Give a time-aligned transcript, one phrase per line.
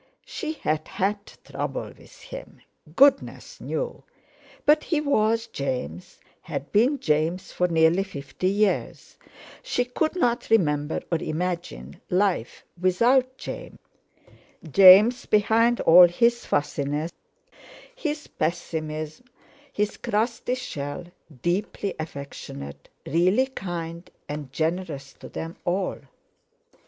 [0.25, 2.61] She had "had trouble" with him,
[2.95, 4.01] Goodness knew;
[4.65, 9.17] but he was James, had been James for nearly fifty years;
[9.61, 17.11] she couldn't remember or imagine life without James—James, behind all his fussiness,
[17.95, 19.25] his pessimism,
[19.71, 21.05] his crusty shell,
[21.43, 25.99] deeply affectionate, really kind and generous to them all!